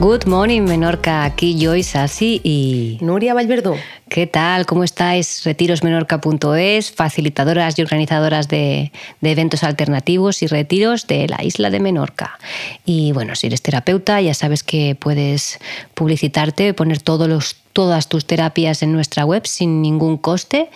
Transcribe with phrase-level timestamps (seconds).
[0.00, 1.24] Good morning, Menorca.
[1.24, 3.74] Aquí Joyce Así y Nuria Valverdú.
[4.08, 4.64] ¿Qué tal?
[4.64, 5.42] ¿Cómo estáis?
[5.44, 12.38] Retirosmenorca.es, facilitadoras y organizadoras de, de, eventos alternativos y retiros de la isla de Menorca.
[12.84, 15.58] Y bueno, si eres terapeuta, ya sabes que puedes
[15.94, 20.70] publicitarte, poner todos los, todas tus terapias en nuestra web sin ningún coste.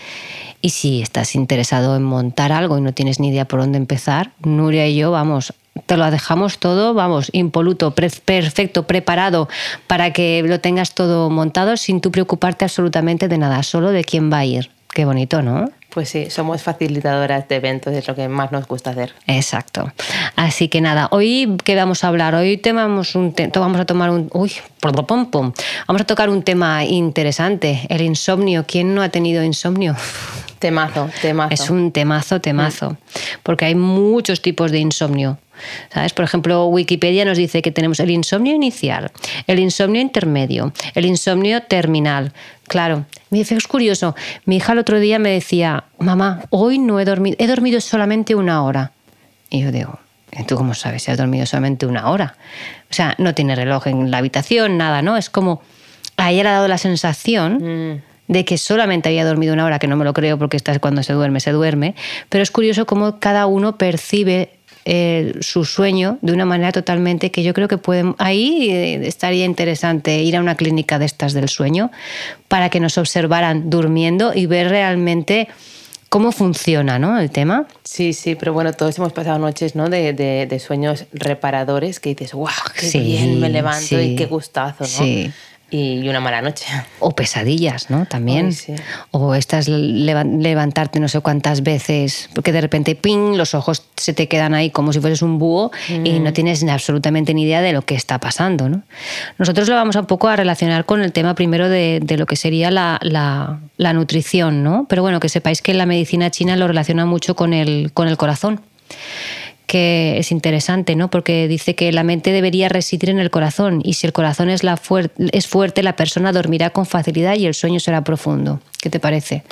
[0.63, 4.33] Y si estás interesado en montar algo y no tienes ni idea por dónde empezar,
[4.43, 5.55] Nuria y yo vamos
[5.87, 9.49] te lo dejamos todo, vamos, impoluto, perfecto, preparado
[9.87, 14.31] para que lo tengas todo montado sin tú preocuparte absolutamente de nada, solo de quién
[14.31, 14.71] va a ir.
[14.93, 15.71] Qué bonito, ¿no?
[15.89, 19.15] Pues sí, somos facilitadoras de eventos, es lo que más nos gusta hacer.
[19.27, 19.91] Exacto.
[20.37, 24.31] Así que nada, hoy qué vamos a hablar, hoy vamos, un vamos a tomar un,
[24.33, 25.53] uy, pum, pum.
[25.87, 28.65] vamos a tocar un tema interesante, el insomnio.
[28.67, 29.95] ¿Quién no ha tenido insomnio?
[30.59, 31.55] Temazo, temazo.
[31.55, 32.97] Es un temazo, temazo,
[33.43, 35.39] porque hay muchos tipos de insomnio.
[35.93, 36.13] ¿Sabes?
[36.13, 39.11] Por ejemplo, Wikipedia nos dice que tenemos el insomnio inicial,
[39.47, 42.33] el insomnio intermedio, el insomnio terminal.
[42.69, 44.15] Claro, me dice, es curioso.
[44.45, 48.35] Mi hija el otro día me decía, mamá, hoy no he dormido, he dormido solamente
[48.35, 48.93] una hora.
[49.51, 49.99] Y yo digo,
[50.47, 52.37] ¿tú cómo sabes si has dormido solamente una hora?
[52.91, 55.17] O sea, no tiene reloj en la habitación, nada, ¿no?
[55.17, 55.63] Es como,
[56.17, 57.95] a ella le ha dado la sensación...
[57.95, 58.13] Mm.
[58.29, 61.13] de que solamente había dormido una hora, que no me lo creo porque cuando se
[61.13, 61.95] duerme, se duerme,
[62.31, 67.43] pero es curioso cómo cada uno percibe eh, su sueño de una manera totalmente que
[67.43, 71.49] yo creo que pueden, ahí eh, estaría interesante ir a una clínica de estas del
[71.49, 71.91] sueño
[72.49, 75.49] para que nos observaran durmiendo y ver realmente
[76.09, 77.19] cómo funciona ¿no?
[77.19, 77.67] el tema.
[77.85, 79.89] Sí, sí, pero bueno, todos hemos pasado noches ¿no?
[79.89, 84.87] de, de, sueños reparadores que dices, wow, qué bien me levanto y qué gustazo, ¿no?
[84.87, 85.33] Sí
[85.73, 86.67] y una mala noche.
[86.99, 88.07] O pesadillas, ¿no?
[88.07, 88.55] También.
[89.11, 94.29] O estás levantarte no sé cuántas veces, porque de repente, ¡ping!, los ojos se te
[94.29, 96.33] quedan ahí como si fueses un búho y no mm.
[96.33, 98.83] tienes absolutamente ni idea de lo que está pasando, ¿no?
[99.39, 102.37] Nosotros lo vamos un poco a relacionar con el tema primero de, de lo que
[102.37, 104.87] sería la, la, la, nutrición, ¿no?
[104.89, 108.17] Pero bueno, que sepáis que la medicina china lo relaciona mucho con el, con el
[108.17, 108.61] corazón
[109.67, 111.09] que es interesante, ¿no?
[111.09, 114.65] Porque dice que la mente debería residir en el corazón y si el corazón es,
[114.65, 114.79] la
[115.33, 118.61] es fuerte, la persona dormirá con facilidad y el sueño será profundo.
[118.81, 119.45] ¿Qué te parece?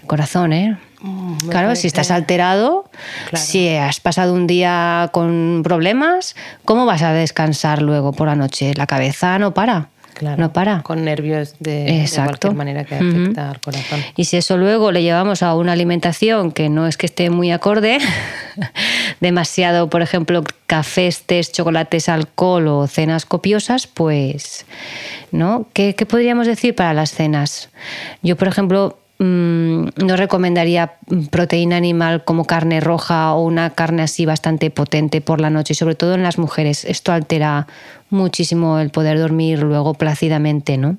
[0.00, 0.76] El corazón, ¿eh?
[1.00, 2.88] Mm, claro, si estás alterado,
[3.34, 8.72] si has pasado un día con problemas, ¿cómo vas a descansar luego por la noche?
[8.74, 9.88] La cabeza no para
[10.22, 10.82] no para.
[10.82, 14.00] Con nervios de, cualquier manera que afecta al corazón.
[14.16, 17.50] Y si eso luego le llevamos a una alimentación que no es que esté muy
[17.50, 17.98] acorde,
[19.20, 24.66] demasiado, por ejemplo, cafés, tés, chocolates, alcohol o cenas copiosas, pues,
[25.32, 25.66] ¿no?
[25.72, 27.68] ¿Qué, qué podríamos decir para las cenas?
[28.22, 30.94] Yo, por ejemplo, no recomendaría
[31.30, 35.94] proteína animal como carne roja o una carne así bastante potente por la noche, sobre
[35.94, 36.84] todo en las mujeres.
[36.84, 37.66] Esto altera
[38.10, 40.96] muchísimo el poder dormir luego plácidamente, ¿no?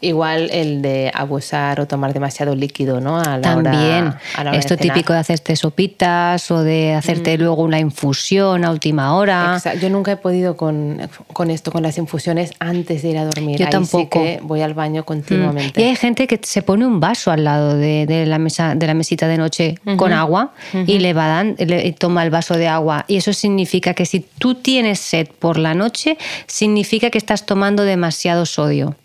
[0.00, 3.18] Igual el de abusar o tomar demasiado líquido, ¿no?
[3.18, 4.14] A la También.
[4.52, 9.60] Esto típico de hacerte sopitas o de hacerte luego una infusión a última hora.
[9.80, 11.00] Yo nunca he podido con,
[11.32, 13.58] con, esto, con las infusiones antes de ir a dormir.
[13.58, 14.22] Yo tampoco.
[14.42, 15.80] voy al baño continuamente.
[15.80, 18.94] Y hay gente que se pone un vaso al lado de, la mesa, de la
[18.94, 20.52] mesita de noche con agua
[20.86, 23.04] y le va dan, le toma el vaso de agua.
[23.08, 26.16] Y eso significa que si tú tienes sed por la noche,
[26.46, 28.96] significa que estás tomando demasiado sodio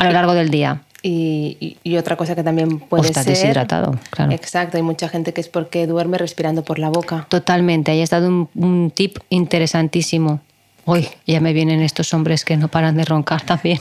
[0.00, 0.82] a lo largo del día.
[1.02, 4.32] Y, otra cosa que también puede o está deshidratado, claro.
[4.32, 7.26] Exacto, hay mucha gente que es porque duerme respirando por la boca.
[7.28, 10.40] Totalmente, ahí ha estado un, un tip interesantísimo.
[10.86, 13.78] Uy, ya me vienen estos hombres que no paran de roncar también,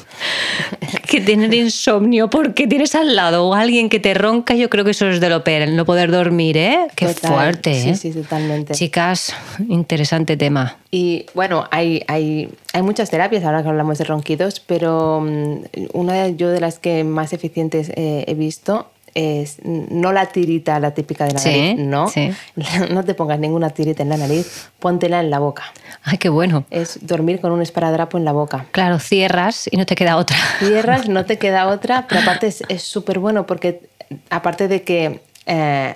[1.07, 4.91] que tienen insomnio porque tienes al lado a alguien que te ronca, yo creo que
[4.91, 6.87] eso es de lo peor, el no poder dormir, ¿eh?
[6.95, 7.95] Qué fuerte, ¿eh?
[7.95, 8.73] Sí, sí, totalmente.
[8.73, 9.33] Chicas,
[9.67, 10.77] interesante tema.
[10.91, 16.13] Y bueno, hay, hay, hay muchas terapias ahora que hablamos de ronquidos, pero mm, una
[16.13, 20.93] de, yo de las que más eficientes eh, he visto es no la tirita, la
[20.93, 22.11] típica de la nariz, no.
[22.89, 25.63] No te pongas ninguna tirita en la nariz, póntela en la boca.
[26.03, 26.65] Ay, qué bueno.
[26.69, 28.65] Es dormir con un esparadrapo en la boca.
[28.71, 30.37] Claro, cierras y no te queda otra.
[30.59, 33.89] Cierras, no te queda otra, pero aparte es súper bueno porque
[34.29, 35.95] aparte de que eh,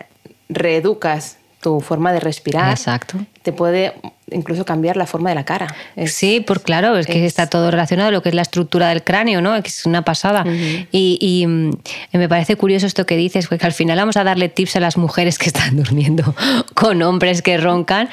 [0.49, 3.17] reeducas tu forma de respirar, Exacto.
[3.43, 3.93] Te puede
[4.31, 5.67] incluso cambiar la forma de la cara.
[6.07, 9.41] sí, por claro, es que está todo relacionado, lo que es la estructura del cráneo,
[9.41, 9.55] ¿no?
[9.55, 10.43] Es una pasada.
[10.91, 11.71] y, mm,
[12.13, 14.97] me parece curioso esto que dices, porque al final vamos a darle tips a las
[14.97, 16.33] mujeres que están durmiendo
[16.73, 18.09] con hombres que roncan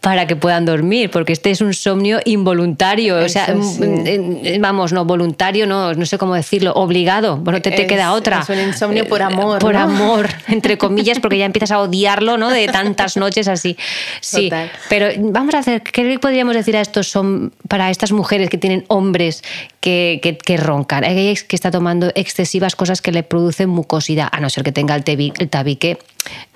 [0.00, 4.92] para que puedan dormir, porque este es un insomnio involuntario, o sea, mm, mm, vamos,
[4.92, 8.40] no, voluntario, no, no sé cómo decirlo, obligado, bueno, te, te queda otra.
[8.40, 9.58] Es un insomnio por amor.
[9.58, 12.50] Por amor, entre comillas, porque ya empiezas a odiarlo, ¿no?
[12.50, 13.76] De tantas noches así.
[14.20, 14.50] Sí,
[14.88, 15.82] pero vamos a hacer?
[15.82, 19.42] ¿Qué podríamos decir a estos son para estas mujeres que tienen hombres
[19.80, 21.04] que, que, que roncan?
[21.04, 24.94] Hay que está tomando excesivas cosas que le producen mucosidad, a no ser que tenga
[24.94, 25.98] el, el tabique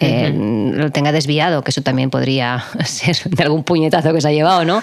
[0.00, 4.32] eh, lo tenga desviado, que eso también podría ser de algún puñetazo que se ha
[4.32, 4.80] llevado, ¿no?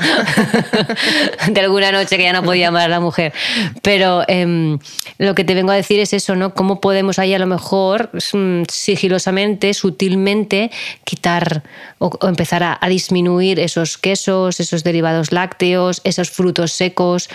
[1.48, 3.34] de alguna noche que ya no podía amar a la mujer.
[3.82, 4.78] Pero em,
[5.18, 6.54] lo que te vengo a decir es eso, ¿no?
[6.54, 10.70] ¿Cómo podemos ahí a lo mejor mm, sigilosamente, sutilmente,
[11.06, 11.64] quitar
[12.00, 17.30] o, empezar a, a, disminuir esos quesos, esos derivados lácteos, esos frutos secos,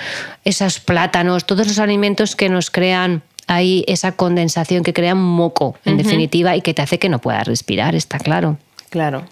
[0.44, 5.74] esos plátanos, todos los alimentos que nos crean hay esa condensación que crea un moco,
[5.84, 8.58] en definitiva, y que te hace que no puedas respirar, está claro.
[8.90, 9.24] Claro.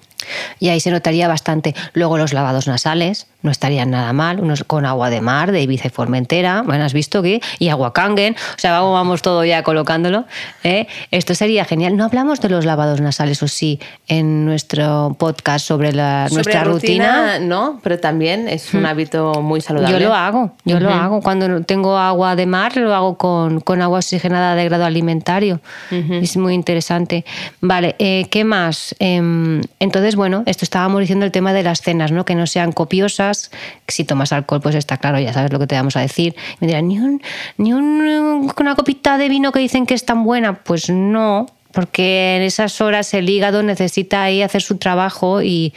[0.59, 1.73] Y ahí se notaría bastante.
[1.93, 5.87] Luego los lavados nasales, no estarían nada mal, unos con agua de mar, de Ibiza
[5.87, 9.63] y Formentera, bueno, has visto que, y agua kangen, o sea, vamos, vamos todo ya
[9.63, 10.25] colocándolo.
[10.65, 10.89] ¿eh?
[11.13, 11.97] Esto sería genial.
[11.97, 17.39] No hablamos de los lavados nasales, o sí, en nuestro podcast sobre, la, nuestra rutina,
[17.39, 18.87] No, pero también es un hmm.
[18.87, 20.01] hábito muy saludable.
[20.01, 21.21] Yo lo hago, yo lo hago.
[21.21, 25.61] Cuando tengo agua de mar, lo hago con, con agua oxigenada de grado alimentario.
[25.91, 27.25] Es muy interesante.
[27.61, 28.97] Vale, eh, ¿qué más?
[28.99, 32.25] Em, entonces, bueno, esto estábamos diciendo el tema de las cenas, ¿no?
[32.25, 35.75] Que no sean copiosas si tomas alcohol, pues está claro, ya sabes lo que te
[35.75, 36.35] vamos a decir.
[36.61, 37.21] Me dirán, ni, un,
[37.57, 40.63] ni una copita de vino que dicen que es tan buena.
[40.63, 45.75] Pues no, porque en esas horas el hígado necesita ahí hacer su trabajo y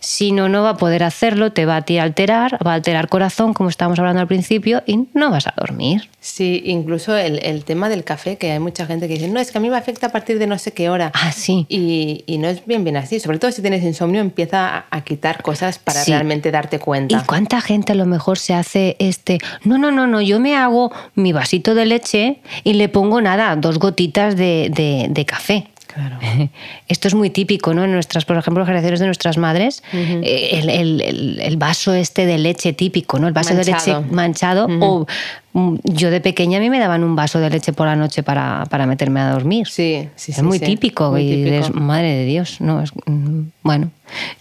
[0.00, 3.08] si no, no va a poder hacerlo, te va a ti alterar, va a alterar
[3.08, 6.08] corazón, como estábamos hablando al principio, y no vas a dormir.
[6.20, 9.58] Sí, incluso el, tema del café, que hay mucha gente que dice, no, es que
[9.58, 11.12] a mí me afecta a partir de no sé qué hora.
[11.14, 11.66] Ah, sí.
[11.68, 15.78] Y, no es bien bien así, sobre todo si tienes insomnio, empieza a quitar cosas
[15.78, 17.16] para realmente darte cuenta.
[17.16, 20.56] ¿Y cuánta gente a lo mejor se hace este, no, no, no, no, yo me
[20.56, 24.70] hago mi vasito de leche y le pongo nada, dos gotitas de,
[25.10, 25.64] de café café.
[25.94, 26.18] Claro.
[26.88, 27.84] Esto es muy típico, ¿no?
[27.84, 33.18] En nuestras, por ejemplo, generaciones de nuestras madres, eh, el, vaso este de leche típico,
[33.18, 33.28] ¿no?
[33.28, 35.06] El vaso de leche manchado o
[35.54, 38.24] Mm, yo de pequeña a mí me daban un vaso de leche por la noche
[38.24, 39.68] para, meterme a dormir.
[39.68, 43.92] Sí, sí, Es muy típico y madre de Dios, no, es, mm, bueno,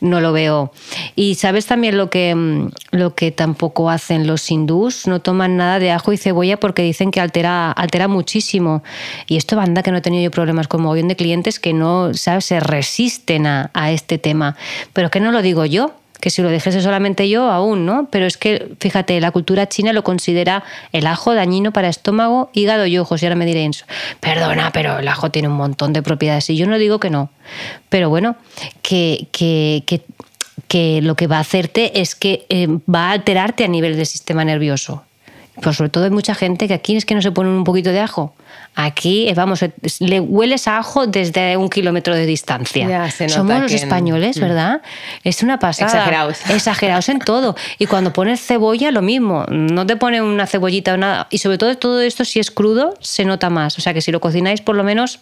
[0.02, 0.74] no lo veo.
[1.16, 5.78] Y sabes también lo que, mm, lo que tampoco hacen los hindús, no toman nada
[5.78, 8.82] de ajo y cebolla porque dicen que altera, altera muchísimo.
[9.28, 12.14] Y esto banda que no he tenido yo problemas con mogollón de clientes que no,
[12.14, 12.46] ¿sabes?
[12.46, 14.56] se resisten a, a este tema.
[14.94, 15.94] Pero que no lo digo yo,
[16.24, 18.08] que si lo dijese solamente yo, aún, ¿no?
[18.10, 20.64] Pero es que, fíjate, la cultura china lo considera
[20.94, 23.22] el ajo dañino para estómago, hígado y ojos.
[23.22, 23.84] Y ahora me diréis,
[24.22, 26.50] perdona, pero el ajo tiene un montón de propiedades.
[26.50, 27.30] Y yo no digo que no.
[27.90, 28.38] Pero bueno,
[28.82, 29.84] que, que,
[30.70, 34.06] que, lo que va a hacerte es que eh, va a alterarte a nivel del
[34.06, 35.04] sistema nervioso.
[35.62, 37.92] Pues sobre todo hay mucha gente que aquí es que no se pone un poquito
[37.92, 38.34] de ajo.
[38.76, 39.64] Aquí, eh, vamos,
[40.00, 43.12] le hueles a ajo desde un kilómetro de distancia.
[43.30, 44.42] Somos los españoles, mm.
[44.42, 44.82] ¿verdad?
[45.24, 45.92] Es una pasada.
[45.92, 46.38] Exagerados.
[46.50, 47.56] Exagerados en todo.
[47.78, 49.46] Y cuando pones cebolla, lo mismo.
[49.50, 51.28] No te pone una cebollita o nada.
[51.30, 53.78] Y sobre todo todo esto, si es crudo, se nota más.
[53.78, 55.20] O sea que si lo cocináis, por lo menos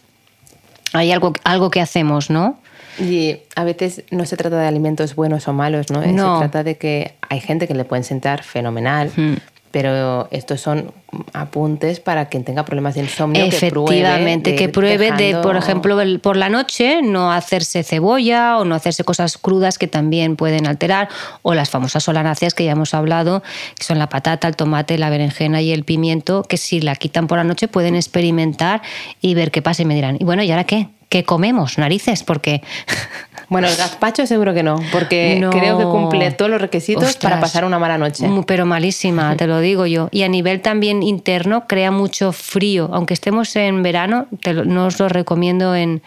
[0.93, 2.57] hay algo, algo que hacemos, ¿no?
[2.99, 6.01] Y a veces no se trata de alimentos buenos o malos, ¿no?
[6.01, 10.93] Se trata de que hay gente que le pueden sentar fenomenal, mm pero estos son
[11.33, 13.43] apuntes para quien tenga problemas de insomnio.
[13.43, 19.03] Efectivamente, que pruebe, de, por ejemplo, por la noche no hacerse cebolla o no hacerse
[19.03, 21.09] cosas crudas que también pueden alterar,
[21.41, 23.43] o las famosas solanáceas que ya hemos hablado,
[23.77, 27.27] que son la patata, el tomate, la berenjena y el pimiento, que si la quitan
[27.27, 28.81] por la noche pueden experimentar
[29.21, 30.89] y ver qué pasa y me dirán, y bueno, ¿y ahora qué?
[31.09, 31.77] ¿Qué comemos?
[31.77, 32.61] Narices, porque
[33.51, 37.65] Bueno, el gazpacho seguro que no, porque creo que cumple todos los requisitos para pasar
[37.65, 38.25] una mala noche.
[38.47, 40.07] Pero malísima, te lo digo yo.
[40.09, 42.89] Y a nivel también interno crea mucho frío.
[42.93, 44.27] Aunque estemos en verano,
[44.65, 46.01] no os lo recomiendo en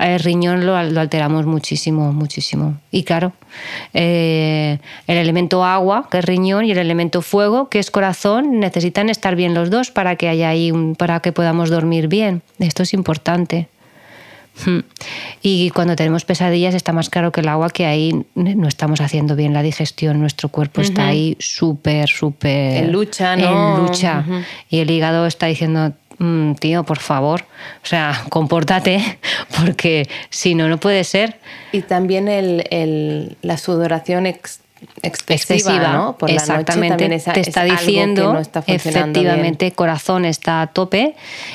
[0.00, 2.74] el riñón, lo, alteramos muchísimo, muchísimo.
[2.90, 3.34] Y claro,
[3.94, 9.10] eh, el elemento agua, que es riñón, y el elemento fuego, que es corazón, necesitan
[9.10, 12.42] estar bien los dos para que haya ahí un, para que podamos dormir bien.
[12.58, 13.68] Esto es importante.
[14.64, 14.80] Hmm.
[15.42, 19.36] Y cuando tenemos pesadillas está más claro que el agua que ahí no estamos haciendo
[19.36, 22.84] bien la digestión, nuestro cuerpo está ahí súper, súper...
[22.84, 23.76] En lucha, ¿no?
[23.78, 24.24] En lucha.
[24.68, 27.44] Y el hígado está diciendo, mm, tío, por favor,
[27.82, 29.18] o sea, compórtate,
[29.60, 31.38] porque si no, no puede ser.
[31.72, 34.69] Y también el, la sudoración externa
[35.02, 36.16] excesiva, ¿no?
[36.16, 37.08] Por exactamente.
[37.08, 41.14] la noche te está diciendo efectivamente corazón está a tope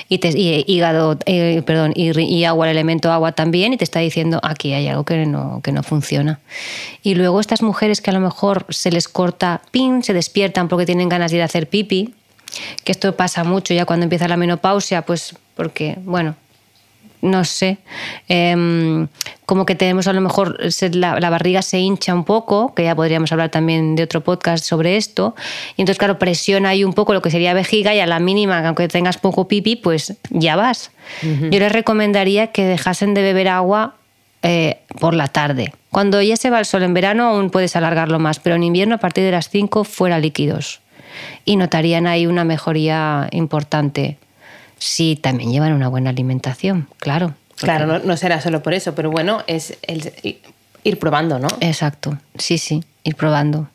[0.09, 4.73] y, hígado eh, perdón y, agua el elemento agua también y te está diciendo aquí
[4.73, 6.39] hay algo que no que no funciona
[7.03, 10.85] y luego estas mujeres que a lo mejor se les corta pin se despiertan porque
[10.85, 12.13] tienen ganas de ir a hacer pipi
[12.83, 16.35] que esto pasa mucho ya cuando empieza la menopausia pues porque bueno
[17.21, 17.77] no sé,
[18.27, 19.07] em,
[19.45, 20.57] como que tenemos a lo mejor
[20.93, 24.63] la, la, barriga se hincha un poco, que ya podríamos hablar también de otro podcast
[24.63, 25.35] sobre esto,
[25.75, 28.65] y entonces claro, presiona ahí un poco lo que sería vejiga y a la mínima,
[28.67, 30.91] aunque tengas poco pipi, pues ya vas.
[31.21, 33.95] Yo les recomendaría que dejasen de beber agua
[34.47, 35.73] eh, por la tarde.
[35.89, 38.95] Cuando ya se va el sol en verano aún puedes alargarlo más, pero en invierno
[38.95, 40.81] a partir de las 5 fuera líquidos.
[41.45, 44.17] Y notarían ahí una mejoría importante
[44.77, 47.33] si también llevan una buena alimentación, claro.
[47.55, 49.77] Claro, no, será solo por eso, pero bueno, es
[50.83, 51.47] ir probando, ¿no?
[51.61, 53.69] Exacto, sí, sí, ir probando.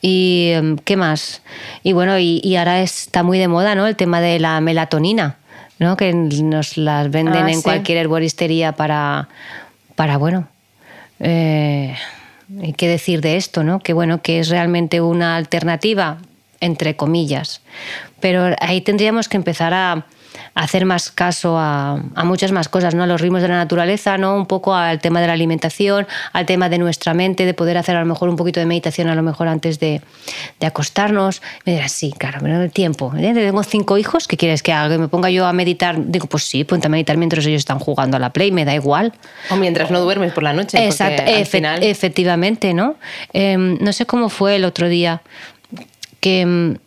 [0.00, 1.40] ¿Y em, qué más?
[1.82, 3.86] Y bueno, y, ahora está muy de moda, ¿no?
[3.86, 5.36] El tema de la melatonina,
[5.78, 5.96] ¿no?
[5.96, 9.28] Que nos las venden ah, en cualquier herboristería para,
[9.96, 10.46] para bueno,
[11.20, 11.96] eh,
[12.76, 13.80] qué decir de esto, ¿no?
[13.80, 16.18] Que bueno, que es realmente una alternativa,
[16.64, 17.60] entre comillas.
[18.20, 20.06] Pero ahí tendríamos que empezar a,
[20.54, 23.02] hacer más caso a, muchas más cosas, ¿no?
[23.02, 24.36] A los ritmos de la naturaleza, ¿no?
[24.36, 27.96] Un poco al tema de la alimentación, al tema de nuestra mente, de poder hacer
[27.96, 30.00] a lo mejor un poquito de meditación a lo mejor antes de,
[30.60, 31.42] acostarnos.
[31.66, 33.12] Me dirás, sí, claro, pero el tiempo.
[33.16, 33.32] ¿eh?
[33.34, 34.94] Tengo cinco hijos, ¿qué quieres que haga?
[34.94, 35.96] ¿Que me ponga yo a meditar?
[35.98, 38.74] Digo, pues sí, ponte a meditar mientras ellos están jugando a la Play, me da
[38.74, 39.12] igual.
[39.50, 40.84] O mientras no duermes por la noche.
[40.84, 42.96] Exacto, efectivamente, ¿no?
[43.32, 45.22] Em, no sé cómo fue el otro día
[46.24, 46.78] que em,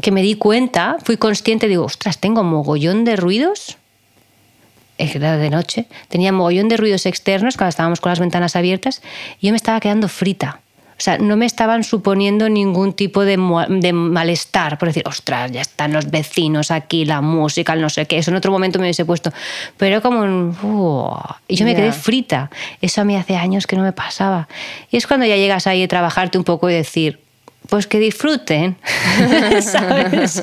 [0.00, 3.76] que me di cuenta, fui consciente, digo, ostras, tengo mogollón de ruidos.
[4.98, 9.02] Era de noche, tenía mogollón de ruidos externos cuando estábamos con las ventanas abiertas
[9.40, 10.60] y yo me estaba quedando frita.
[10.98, 15.94] O sea, no me estaban suponiendo ningún tipo de, malestar, por decir, ostras, ya están
[15.94, 18.18] los vecinos aquí, la música, el no sé qué.
[18.18, 19.32] Eso en otro momento me hubiese puesto.
[19.78, 21.32] Pero como un.
[21.48, 22.50] y yo me quedé frita.
[22.82, 24.46] Eso a mí hace años que no me pasaba.
[24.90, 27.18] Y es cuando ya llegas ahí a trabajarte un poco y decir,
[27.70, 28.76] pues que disfruten,
[29.62, 30.42] ¿sabes?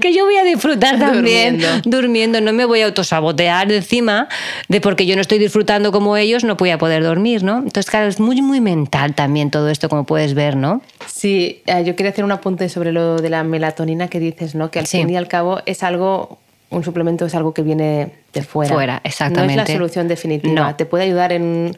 [0.00, 2.40] que yo voy a disfrutar también durmiendo.
[2.40, 4.28] no me voy a autosabotear encima
[4.68, 7.58] de porque yo no estoy disfrutando como ellos, no voy a poder dormir, ¿no?
[7.58, 10.82] Entonces, claro, es muy, muy mental también todo esto, como puedes ver, ¿no?
[11.06, 14.70] Sí, eh, yo quería hacer un apunte sobre lo de la melatonina que dices, ¿no?
[14.70, 16.38] Que al fin y al cabo es algo
[16.70, 18.72] un suplemento es algo que viene de fuera.
[18.72, 19.56] Fuera, exactamente.
[19.56, 20.74] No es la solución definitiva.
[20.76, 21.76] Te puede ayudar en,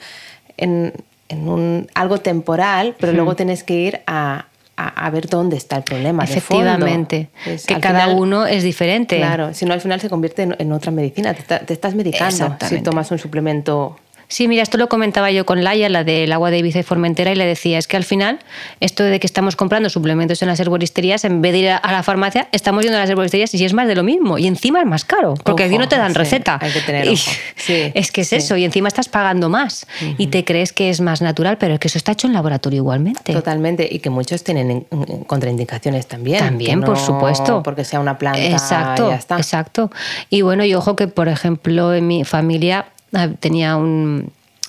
[0.56, 0.92] en,
[1.30, 4.46] un, algo temporal, pero luego tienes que ir a,
[4.76, 6.24] a, ver dónde está el problema.
[6.24, 7.28] Efectivamente,
[7.66, 9.16] que cada uno es diferente.
[9.16, 12.80] Claro, si no al final se convierte en, otra medicina, te, te estás medicando si
[12.80, 13.96] tomas un suplemento
[14.34, 17.30] Sí, mira, esto lo comentaba yo con Laia, la del agua de Ibiza y Formentera,
[17.30, 18.40] y le decía, es que al final,
[18.80, 22.02] esto de que estamos comprando suplementos en las herboristerías, en vez de ir a la
[22.02, 24.86] farmacia, estamos yendo a las herboristerías y es más de lo mismo, y encima es
[24.86, 26.58] más caro, porque aquí no te dan receta.
[26.60, 27.06] Hay que tener
[27.94, 29.86] Es que es eso, y encima estás pagando más,
[30.18, 32.78] y te crees que es más natural, pero es que eso está hecho en laboratorio
[32.78, 33.32] igualmente.
[33.32, 34.84] Totalmente, y que muchos tienen
[35.28, 36.40] contraindicaciones también.
[36.40, 37.62] También, por supuesto.
[37.62, 38.44] Porque sea una planta.
[38.44, 39.36] Exacto, ya está.
[39.36, 39.92] exacto.
[40.28, 43.78] Y bueno, y ojo que, por ejemplo, en mi familia Ah, tenía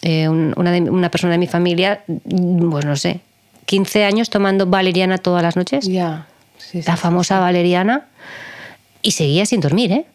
[0.01, 3.19] eh, un, una, persona de mi familia, pues no sé,
[3.65, 5.87] 15 años tomando valeriana todas las noches.
[5.87, 6.27] Ya.
[6.73, 8.05] la famosa valeriana.
[9.01, 10.05] Y seguía sin dormir, ¿eh?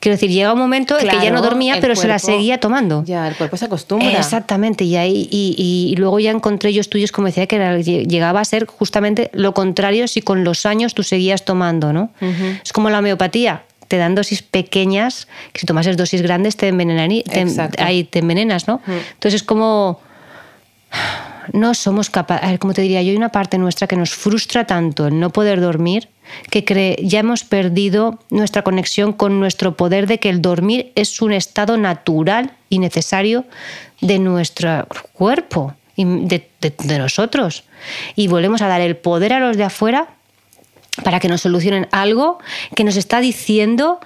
[0.00, 3.04] Quiero decir, llega un momento en que ya no dormía, pero se la seguía tomando.
[3.04, 4.10] Ya, el cuerpo se acostumbra.
[4.10, 8.66] Exactamente, y, ahí, y, luego ya encontré yo estudios como decía que llegaba a ser
[8.66, 12.10] justamente lo contrario si con los años tú seguías tomando, ¿no?
[12.64, 13.62] Es como la homeopatía
[13.92, 18.80] te dan dosis pequeñas, que si tomas dosis grandes te, te, ahí te envenenas, ¿no?
[18.86, 20.00] Entonces es como
[21.52, 24.14] no somos capaces, a ver, como te diría, yo hay una parte nuestra que nos
[24.14, 26.08] frustra tanto el no poder dormir
[26.48, 31.20] que cree, ya hemos perdido nuestra conexión con nuestro poder de que el dormir es
[31.20, 33.44] un estado natural y necesario
[34.00, 37.64] de nuestro cuerpo y de, de nosotros.
[38.16, 40.08] Y volvemos a dar el poder a los de afuera
[41.04, 42.38] para que nos solucionen algo
[42.74, 44.00] que nos está diciendo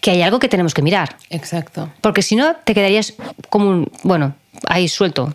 [0.00, 1.16] que hay algo que tenemos que mirar.
[1.30, 1.90] Exacto.
[2.00, 3.14] Porque si no, te quedarías
[3.48, 4.34] como un, bueno,
[4.66, 5.34] ahí suelto,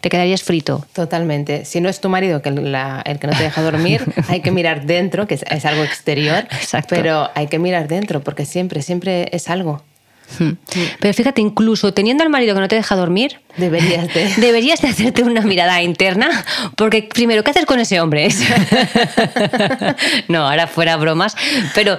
[0.00, 0.84] te quedarías frito.
[0.92, 1.64] Totalmente.
[1.64, 4.86] Si no es tu marido que el que no te deja dormir, hay que mirar
[4.86, 6.94] dentro, que es, algo exterior, Exacto.
[6.94, 9.82] pero hay que mirar dentro, porque siempre, siempre es algo.
[10.38, 10.52] Hmm.
[11.00, 14.88] Pero fíjate, incluso teniendo al marido que no te deja dormir, deberías de, deberías de
[14.88, 16.44] hacerte una mirada interna,
[16.76, 18.28] porque primero, ¿qué haces con ese hombre?
[20.28, 21.36] no, ahora fuera bromas,
[21.74, 21.98] pero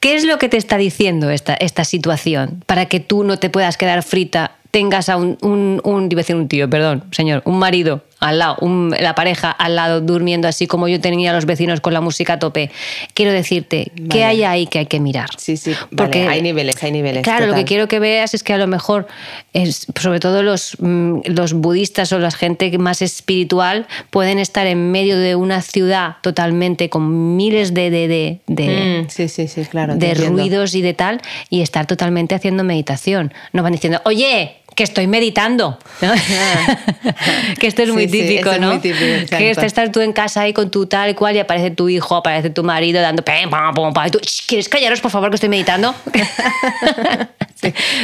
[0.00, 3.50] ¿qué es lo que te está diciendo esta, esta situación para que tú no te
[3.50, 8.38] puedas quedar frita, tengas a un, un, un, un tío, perdón, señor, un marido al
[8.38, 11.92] lado, un- la pareja al lado durmiendo así como yo tenía a los vecinos con
[11.92, 12.70] la música a tope.
[13.14, 14.24] Quiero decirte, ¿qué Vale.
[14.24, 15.28] hay ahí que hay que mirar?
[15.36, 17.22] Sí, sí, vale, Porque- hay niveles, hay niveles.
[17.22, 19.06] Claro, lo que quiero que veas es que a lo mejor,
[19.52, 24.90] es, sobre todo los, mm, los budistas o la gente más espiritual, pueden estar en
[24.92, 29.62] medio de una ciudad totalmente con miles de, de, de, de- Mm, sí, sí, sí,
[29.64, 29.98] claro.
[29.98, 33.32] te de ruidos y de tal, y estar totalmente haciendo meditación.
[33.52, 35.78] No van diciendo, oye, que estoy meditando.
[36.00, 36.12] ¿no?
[37.60, 38.68] que esto es muy sí, típico, es ¿no?
[38.72, 39.36] muy típico, exacto.
[39.38, 42.16] que estás tú en casa ahí con tu tal y cual y aparece tu hijo,
[42.16, 45.36] aparece tu marido dando pam, pam, pam, y tú, "Shh, ¿quieres callaros, por favor, que
[45.36, 45.94] estoy meditando?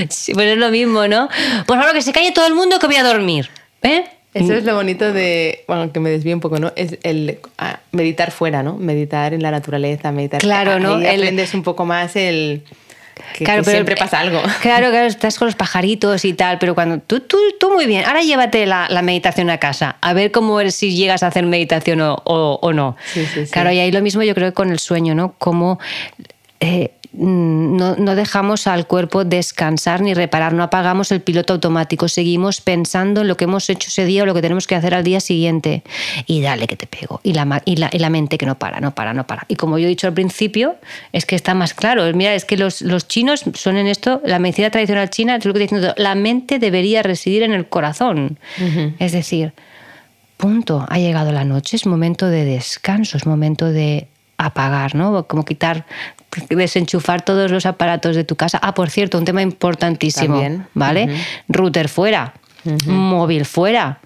[0.09, 1.29] Sí, pues es lo mismo, ¿no?
[1.67, 3.51] Por favor, que se calle todo el mundo que voy a dormir.
[3.83, 4.05] ¿Eh?
[4.35, 6.73] Eso es lo bonito de, bueno, que me desvío un poco, ¿no?
[6.77, 7.41] Es el
[7.91, 8.77] meditar fuera, ¿no?
[8.77, 10.41] Meditar en la naturaleza, meditar.
[10.41, 10.99] Claro, ahí ¿no?
[11.01, 12.63] El- aprendes un poco más el
[13.37, 14.41] que, Claro, que pero- siempre pasa algo.
[14.63, 18.05] Claro, claro, estás con los pajaritos y tal, pero cuando tú, tú, tú muy bien,
[18.05, 21.45] ahora llévate la, la meditación a casa, a ver cómo eres, si llegas a hacer
[21.47, 22.97] meditación o, o- o no.
[23.13, 23.53] Sí, sí, sí.
[23.53, 25.35] Claro, y ahí lo mismo yo creo que con el sueño, ¿no?
[25.39, 25.79] Como
[26.61, 32.61] eh, no, no dejamos al cuerpo descansar ni reparar, no apagamos el piloto automático, seguimos
[32.61, 35.03] pensando en lo que hemos hecho ese día o lo que tenemos que hacer al
[35.03, 35.83] día siguiente.
[36.27, 37.21] Y dale que te pego.
[37.25, 39.45] Y la, y la, y la mente que no para, no para, no para.
[39.49, 40.77] Y como yo he dicho al principio,
[41.13, 42.05] es que está más claro.
[42.15, 45.53] Mira, es que los, los chinos son en esto, la medicina tradicional china, es lo
[45.53, 48.39] que estoy diciendo, la mente debería residir en el corazón.
[48.99, 49.53] Es decir,
[50.37, 54.07] punto, ha llegado la noche, es momento de descanso, es momento de
[54.39, 55.27] apagar, ¿no?
[55.27, 55.85] Como quitar,
[56.51, 58.59] desenchufar todos los aparatos de tu casa.
[58.63, 60.67] Ah, por cierto, un tema importantísimo, También.
[60.75, 61.17] ¿vale?
[61.49, 62.35] Router fuera,
[62.87, 64.01] móvil fuera.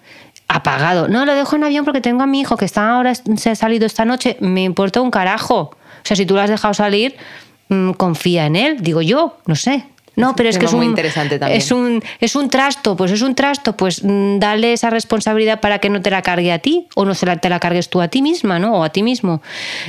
[0.49, 1.09] Apagado.
[1.09, 3.55] No, lo dejo en avión porque tengo a mi hijo que está ahora, se ha
[3.55, 4.37] salido esta noche.
[4.41, 5.59] Me importa un carajo.
[5.59, 7.17] O sea, si tú lo has dejado salir,
[7.69, 9.87] mm, confía en él, digo yo, no sé.
[10.17, 11.59] No, pero es que es un, muy interesante también.
[11.59, 15.79] es un es un trasto, pues es un trasto, pues mm, dale esa responsabilidad para
[15.79, 18.01] que no te la cargue a ti o no se la, te la cargues tú
[18.01, 18.75] a ti misma, ¿no?
[18.75, 19.43] O a ti mismo.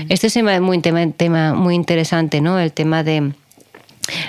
[0.10, 2.60] Este es muy tema, tema muy interesante, ¿no?
[2.60, 3.34] El tema de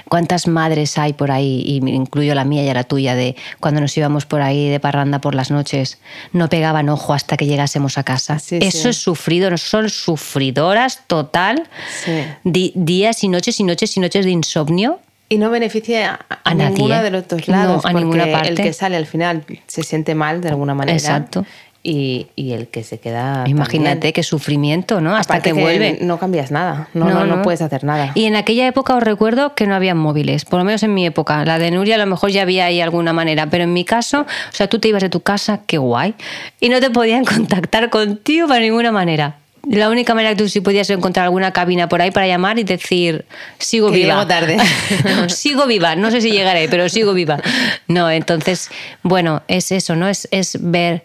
[0.08, 3.96] cuántas madres hay por ahí, y incluyo la mía y la tuya, de cuando nos
[3.96, 5.98] íbamos por ahí de parranda por las noches,
[6.32, 8.38] no pegaban ojo hasta que llegásemos a casa.
[8.38, 8.88] Sí, Eso sí.
[8.90, 11.68] es sufrido, son sufridoras total,
[12.04, 12.24] Sí.
[12.44, 15.00] Días y noches y noches y noches de insomnio.
[15.28, 17.84] Y no beneficia a, A ninguno de los dos No, lados.
[17.86, 18.48] a ninguna parte.
[18.50, 20.96] El que sale al final se siente mal de alguna manera.
[20.96, 21.44] Exacto.
[21.86, 23.44] Y, y el que se queda.
[23.46, 24.12] Imagínate también.
[24.14, 25.14] qué sufrimiento, ¿no?
[25.16, 25.98] Hasta Aparte que, vuelve.
[26.00, 26.88] No cambias nada.
[26.94, 28.12] No, no, no puedes hacer nada.
[28.14, 31.04] Y en aquella época os recuerdo que no había móviles, por lo menos en mi
[31.04, 31.44] época.
[31.44, 34.22] La de Nuria a lo mejor ya había ahí alguna manera, pero en mi caso,
[34.22, 36.14] o sea, tú te ibas de tu casa, qué guay,
[36.58, 39.36] y no te podían contactar contigo para ninguna manera.
[39.68, 42.64] La única manera que tú sí podías encontrar alguna cabina por ahí para llamar y
[42.64, 43.24] decir,
[43.58, 44.14] sigo Que viva.
[44.14, 44.58] llego tarde.
[45.28, 47.40] sigo viva, no sé si llegaré, pero sigo viva.
[47.88, 48.70] No, entonces,
[49.02, 50.08] bueno, es eso, ¿no?
[50.08, 51.04] Es, es ver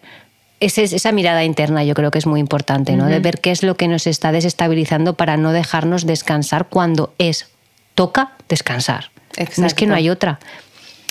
[0.60, 3.06] es, es- esa mirada interna yo creo que es muy importante, ¿no?
[3.06, 7.46] De ver qué es lo que nos está desestabilizando para no dejarnos descansar cuando es,
[7.94, 9.10] toca descansar.
[9.38, 9.86] No es que Exacto.
[9.86, 10.38] no hay otra.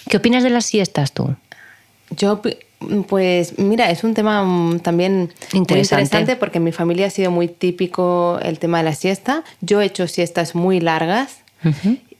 [0.07, 1.35] ¿Qué opinas de las siestas tú?
[2.11, 2.41] Yo,
[3.07, 6.03] pues mira, es un tema mm, también muy Interesante.
[6.03, 9.43] interesante porque en mi familia ha sido muy típico el tema de la siesta.
[9.61, 11.39] Yo he hecho siestas muy largas,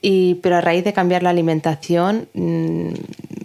[0.01, 2.89] y, pero a raíz de cambiar la alimentación, mm,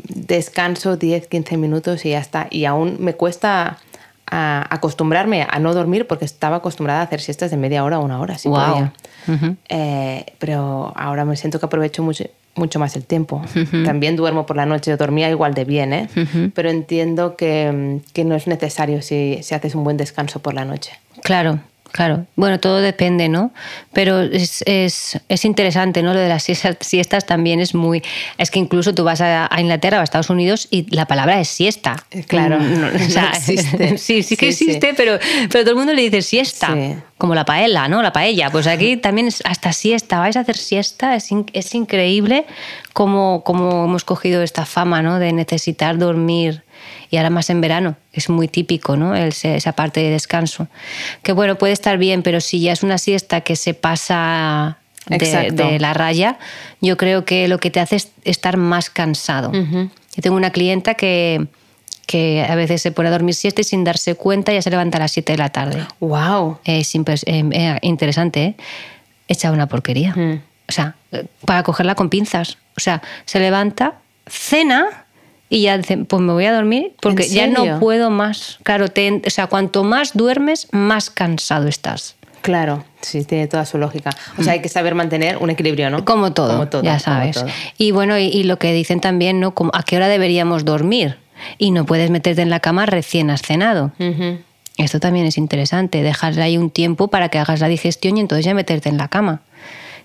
[0.08, 2.48] descanso 10, 15 minutos y ya está.
[2.50, 3.78] Y aún me cuesta
[4.30, 8.04] a- acostumbrarme a no dormir porque estaba acostumbrada a hacer siestas de media hora o
[8.04, 8.38] una hora.
[8.38, 8.72] Si Guau.
[8.72, 8.92] podía.
[9.68, 13.42] Eh, pero ahora me siento que aprovecho mucho, mucho más el tiempo.
[13.84, 16.08] También duermo por la noche, dormía igual de bien, ¿eh?
[16.54, 20.54] pero entiendo que, mm, que no es necesario si, si haces un buen descanso por
[20.54, 20.92] la noche.
[21.22, 21.58] Claro,
[21.94, 22.26] claro.
[22.34, 23.52] Bueno, todo depende, ¿no?
[23.92, 26.12] Pero es, es, es interesante, ¿no?
[26.12, 28.02] Lo de las siestas, siestas también es muy...
[28.36, 31.40] Es que incluso tú vas a, a Inglaterra o a Estados Unidos y la palabra
[31.40, 32.04] es siesta.
[32.10, 33.96] Eh, claro, No, o sea, no existe.
[34.04, 34.64] Sí, sí que Sí, sí.
[34.72, 35.18] existe, Pero,
[35.50, 36.74] pero todo el mundo le dice siesta.
[36.74, 36.96] Sí.
[37.16, 38.02] Como la paella, ¿no?
[38.02, 38.50] La paella.
[38.50, 40.18] Pues aquí también es hasta siesta.
[40.18, 41.14] ¿Vais a hacer siesta?
[41.14, 42.44] Es, in- es increíble
[42.92, 45.20] cómo, cómo hemos cogido esta fama, ¿no?
[45.20, 46.64] De necesitar dormir
[47.10, 49.14] y ahora más en verano, es muy típico, ¿no?
[49.14, 50.68] El- esa parte de descanso.
[51.22, 55.50] Que bueno, puede estar bien, pero si ya es una siesta que se pasa de,
[55.52, 56.38] de la raya,
[56.80, 59.52] yo creo que lo que te hace es estar más cansado.
[59.52, 61.46] Yo tengo una clienta que,
[62.06, 64.98] que a veces se pone a dormir siesta y sin darse cuenta ya se levanta
[64.98, 65.86] a las 7 de la tarde.
[66.00, 66.58] ¡Wow!
[66.64, 68.54] Es eh, eh, interesante, ¿eh?
[69.28, 70.14] Echa una porquería.
[70.14, 70.40] Mm.
[70.68, 72.58] O sea, eh, para cogerla con pinzas.
[72.76, 73.94] O sea, se levanta,
[74.26, 75.03] cena
[75.54, 78.58] y ya dice, pues me voy a dormir porque ¿En ya no puedo más.
[78.62, 82.16] Claro, te- o sea, cuanto más duermes, más cansado estás.
[82.42, 84.10] Claro, sí, tiene toda su lógica.
[84.38, 86.04] O sea, hay que saber mantener un equilibrio, ¿no?
[86.04, 87.36] Como todo, Como todo, ya sabes.
[87.36, 87.46] todo.
[87.78, 89.54] Y bueno, y, y lo que dicen también, ¿no?
[89.54, 91.16] Como, ¿A qué hora deberíamos dormir?
[91.58, 93.92] y no puedes meterte en la cama recién has cenado.
[94.76, 98.44] Esto también es interesante, dejar ahí un tiempo para que hagas la digestión y entonces
[98.44, 99.42] ya meterte en la cama.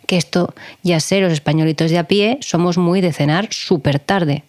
[0.05, 4.43] Que esto, ya sé, los españolitos de a pie somos muy de cenar súper tarde.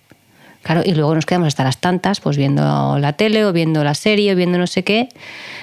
[0.63, 3.95] Claro, y luego nos quedamos hasta las tantas, pues viendo la tele o viendo la
[3.95, 5.09] serie o viendo no sé qué.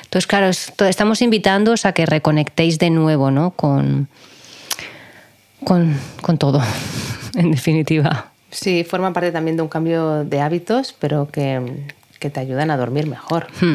[0.04, 0.50] Entonces, claro,
[0.88, 3.52] estamos invitándoos a que reconectéis de nuevo, ¿no?
[3.52, 4.08] Con,
[5.64, 6.62] con, con todo,
[7.36, 8.32] en definitiva.
[8.50, 11.86] Sí, forma parte también de un cambio de hábitos, pero que,
[12.18, 13.48] que te ayudan a dormir mejor.
[13.60, 13.74] Hmm.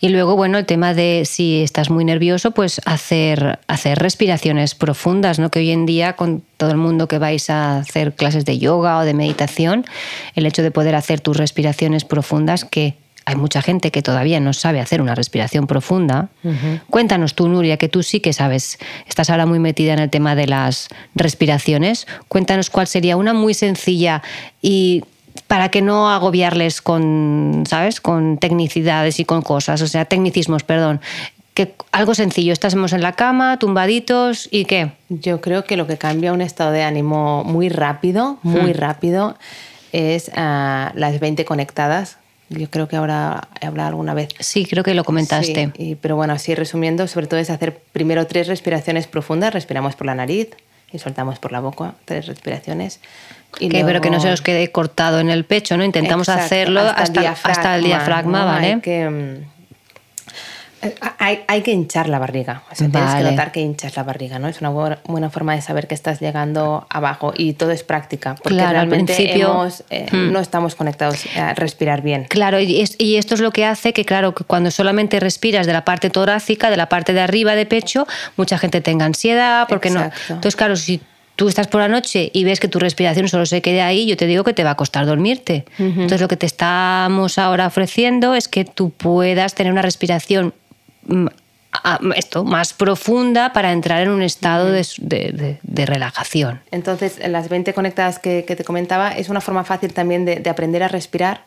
[0.00, 5.38] Y luego, bueno, el tema de si estás muy nervioso, pues hacer, hacer respiraciones profundas,
[5.38, 5.50] ¿no?
[5.50, 8.98] Que hoy en día, con todo el mundo que vais a hacer clases de yoga
[8.98, 9.84] o de meditación,
[10.34, 14.52] el hecho de poder hacer tus respiraciones profundas, que hay mucha gente que todavía no
[14.52, 16.28] sabe hacer una respiración profunda.
[16.90, 20.34] Cuéntanos tú, Nuria, que tú sí que sabes, estás ahora muy metida en el tema
[20.34, 22.06] de las respiraciones.
[22.28, 24.22] Cuéntanos cuál sería una muy sencilla
[24.60, 25.04] y
[25.46, 28.00] para que no agobiarles con, ¿sabes?
[28.00, 31.00] Con tecnicidades y con cosas, o sea, tecnicismos, perdón.
[31.54, 34.92] Que algo sencillo, estamos en la cama, tumbaditos y qué.
[35.08, 38.76] Yo creo que lo que cambia un estado de ánimo muy rápido, muy hmm.
[38.76, 39.36] rápido,
[39.92, 42.18] es ah, las 20 conectadas.
[42.48, 44.28] Yo creo que ahora he hablado alguna vez.
[44.38, 45.72] Sí, creo que lo comentaste.
[45.76, 50.06] Sí, pero bueno, así resumiendo, sobre todo es hacer primero tres respiraciones profundas, respiramos por
[50.06, 50.50] la nariz
[50.92, 53.00] y soltamos por la boca, tres respiraciones
[53.58, 55.84] pero que no se nos quede cortado en el pecho, ¿no?
[55.84, 58.74] Intentamos hacerlo hasta, el diafragma, ¿vale?
[58.74, 58.80] Hay
[61.18, 62.62] que, hay, que hinchar la barriga.
[62.76, 64.48] Tienes que notar que hinchas la barriga, ¿no?
[64.48, 68.34] Es una buena, forma de saber que estás llegando abajo y todo es práctica.
[68.42, 70.32] Porque realmente eh, hmm.
[70.32, 72.26] no estamos conectados a respirar bien.
[72.28, 72.82] Claro, y,
[73.16, 76.70] esto es lo que hace que, claro, que cuando solamente respiras de la parte torácica,
[76.70, 80.10] de la parte de arriba de pecho, mucha gente tenga ansiedad, porque no.
[80.28, 81.00] Entonces, claro, si
[81.36, 84.16] tú estás por la noche y ves que tu respiración solo se quede ahí, yo
[84.16, 85.64] te digo que te va a costar dormirte.
[85.78, 90.54] Entonces lo que te estamos ahora ofreciendo es que tú puedas tener una respiración
[91.06, 91.26] mm,
[92.14, 96.60] esto, más profunda para entrar en un estado de, relajación.
[96.70, 100.88] Entonces, las 20 conectadas que, te comentaba es una forma fácil también de, aprender a
[100.88, 101.42] respirar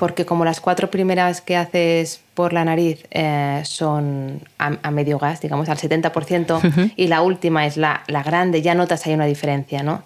[0.00, 5.42] porque como las cuatro primeras que haces por la nariz eh, son a, medio gas,
[5.42, 9.82] digamos al 70%, y la última es la, la, grande, ya notas ahí una diferencia,
[9.82, 10.02] ¿no?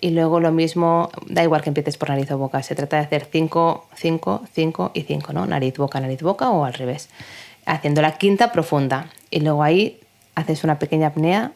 [0.00, 3.02] Y luego lo mismo, da igual que empieces por nariz o boca, se trata de
[3.02, 5.44] hacer 5, 5, 5 y 5, ¿no?
[5.44, 7.10] Nariz, boca, nariz, boca o al revés.
[7.66, 9.10] Haciendo la quinta profunda.
[9.30, 10.00] Y luego ahí
[10.34, 11.52] haces una pequeña apnea,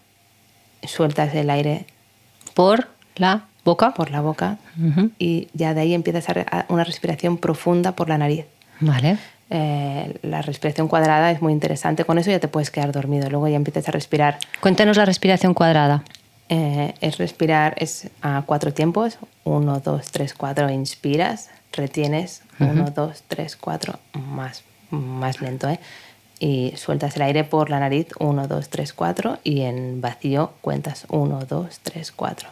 [0.82, 1.86] sueltas el aire.
[2.52, 3.92] Por la boca.
[3.94, 4.58] Por la boca.
[5.18, 8.46] Y ya de ahí empiezas a una respiración profunda por la nariz.
[8.80, 9.18] Vale.
[9.50, 12.04] Eh, la respiración cuadrada es muy interesante.
[12.04, 13.28] Con eso ya te puedes quedar dormido.
[13.28, 14.38] Luego ya empiezas a respirar.
[14.60, 16.04] Cuéntanos la respiración cuadrada.
[16.48, 19.18] Eh, es respirar es a cuatro tiempos.
[19.44, 20.70] Uno, dos, tres, cuatro.
[20.70, 22.42] Inspiras, retienes.
[22.60, 23.98] Uno, dos, tres, cuatro.
[24.12, 25.80] Más, más lento, ¿eh?
[26.38, 28.08] Y sueltas el aire por la nariz.
[28.18, 29.38] Uno, dos, tres, cuatro.
[29.44, 31.06] Y en vacío cuentas.
[31.10, 32.48] Uno, dos, tres, cuatro.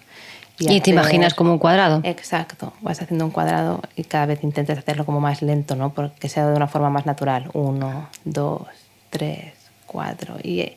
[0.58, 2.00] Y, te imaginas como un cuadrado.
[2.04, 5.94] Exacto, vas haciendo un cuadrado y cada vez intentas hacerlo como más lento, ¿no?
[5.94, 7.48] Porque sea de una forma más natural.
[7.52, 8.62] Uno, dos,
[9.10, 9.52] tres,
[9.86, 10.36] cuatro.
[10.42, 10.72] Y,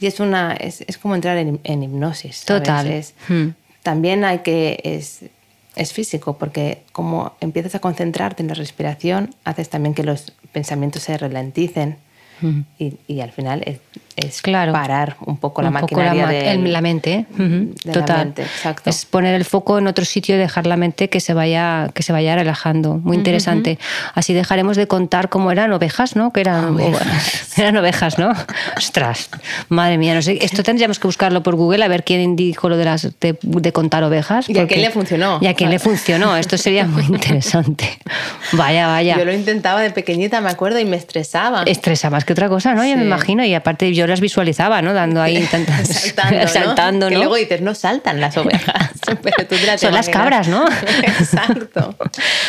[0.00, 2.44] y es, una, es, es como entrar en, en hipnosis.
[2.44, 3.04] Total.
[3.28, 3.48] Hmm.
[3.82, 4.80] También hay que...
[4.84, 5.20] Es,
[5.74, 11.04] es físico, porque como empiezas a concentrarte en la respiración, haces también que los pensamientos
[11.04, 11.96] se ralenticen
[12.78, 13.78] y, y, al final es,
[14.16, 17.26] es claro, parar un poco la maquinaria la, mente.
[17.92, 18.34] Total.
[18.36, 18.90] exacto.
[18.90, 22.02] Es poner el foco en otro sitio y dejar la mente que se vaya, que
[22.02, 22.94] se vaya relajando.
[22.98, 23.78] Muy interesante.
[24.14, 26.32] Así dejaremos de contar cómo eran ovejas, ¿no?
[26.32, 28.32] Que eran ovejas, eran ovejas ¿no?
[28.76, 29.30] Ostras,
[29.68, 30.38] madre mía, no sé.
[30.40, 34.04] Esto tendríamos que buscarlo por Google a ver quién dijo lo de, las, de, contar
[34.04, 34.48] ovejas.
[34.48, 35.38] Y a quién le funcionó.
[35.40, 36.36] Y a quién le funcionó.
[36.36, 37.98] Esto sería muy interesante.
[38.52, 39.18] Vaya, vaya.
[39.18, 41.62] Yo lo intentaba de pequeñita, me acuerdo, y me estresaba.
[41.64, 42.84] Estresa más que otra cosa, ¿no?
[42.84, 43.44] Yo me imagino.
[43.44, 44.92] Y aparte yo las visualizaba, ¿no?
[44.92, 47.10] Dando ahí tantas, saltando, saltando ¿no?
[47.16, 48.90] Que luego dices, no saltan las ovejas.
[49.22, 50.64] Pero tú Son las cabras, ¿no?
[51.02, 51.94] Exacto.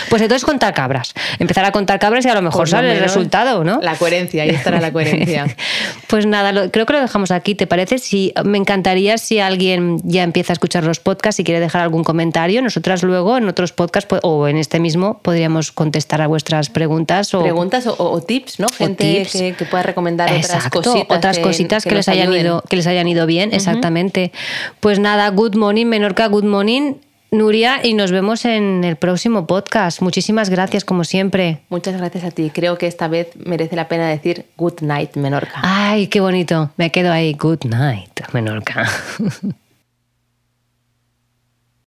[0.10, 1.14] Pues entonces contar cabras.
[1.40, 3.80] Empezar a contar cabras y a lo mejor sale el resultado, ¿no?
[3.82, 5.46] La coherencia, ahí estará la coherencia.
[6.08, 7.98] pues nada, creo que lo dejamos aquí, ¿te parece?
[7.98, 12.04] Si, me encantaría si alguien ya empieza a escuchar los podcasts y quiere dejar algún
[12.04, 12.62] comentario.
[12.62, 17.34] Nosotras luego en otros podcasts o en este mismo podríamos contestar a vuestras preguntas.
[17.34, 18.68] O, preguntas o, tips, ¿no?
[18.70, 21.18] Gente Que, que, pueda recomendar otras cositas.
[21.18, 24.32] Otras cositas que, les hayan ido, que les hayan ido bien, exactamente.
[24.80, 26.96] Pues nada, good morning, Menorca, good morning.
[27.32, 30.02] Nuria, y nos vemos en el próximo podcast.
[30.02, 31.62] Muchísimas gracias, como siempre.
[31.70, 32.52] Muchas gracias a ti.
[32.54, 35.62] Creo que esta vez merece la pena decir good night, Menorca.
[35.64, 36.70] Ay, qué bonito.
[36.76, 37.34] Me quedo ahí.
[37.34, 38.88] Good night, Menorca.